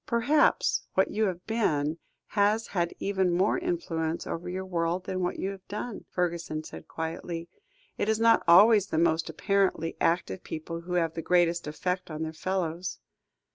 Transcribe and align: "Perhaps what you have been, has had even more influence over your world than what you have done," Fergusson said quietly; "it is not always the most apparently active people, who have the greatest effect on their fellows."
"Perhaps 0.07 0.87
what 0.95 1.11
you 1.11 1.25
have 1.25 1.45
been, 1.45 1.99
has 2.29 2.65
had 2.65 2.91
even 2.97 3.31
more 3.31 3.59
influence 3.59 4.25
over 4.25 4.49
your 4.49 4.65
world 4.65 5.03
than 5.03 5.19
what 5.21 5.37
you 5.37 5.51
have 5.51 5.67
done," 5.67 6.05
Fergusson 6.09 6.63
said 6.63 6.87
quietly; 6.87 7.47
"it 7.99 8.09
is 8.09 8.19
not 8.19 8.41
always 8.47 8.87
the 8.87 8.97
most 8.97 9.29
apparently 9.29 9.95
active 10.01 10.43
people, 10.43 10.81
who 10.81 10.93
have 10.93 11.13
the 11.13 11.21
greatest 11.21 11.67
effect 11.67 12.09
on 12.09 12.23
their 12.23 12.33
fellows." 12.33 12.97